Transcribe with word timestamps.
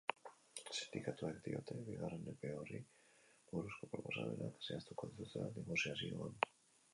Sindikatuek 0.75 1.35
diote 1.47 1.77
bigarren 1.89 2.23
epe 2.31 2.53
horri 2.61 2.79
buruzko 3.53 3.91
proposamenak 3.93 4.67
zehaztuko 4.71 5.11
dituztela 5.13 5.53
negoziazioan. 5.61 6.43